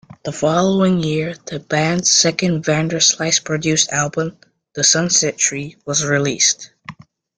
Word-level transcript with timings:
The 0.23 0.31
following 0.31 1.03
year, 1.03 1.35
the 1.45 1.59
band's 1.59 2.09
second 2.09 2.65
Vanderslice-produced 2.65 3.91
album, 3.91 4.35
"The 4.73 4.83
Sunset 4.83 5.37
Tree", 5.37 5.77
was 5.85 6.03
released. 6.03 6.71